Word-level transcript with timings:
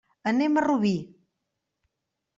Anem 0.31 0.57
a 0.61 0.63
Rubí. 0.67 0.95